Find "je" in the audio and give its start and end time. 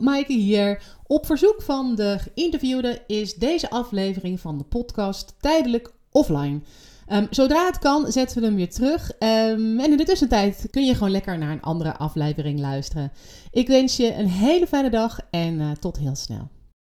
10.84-10.94, 13.96-14.14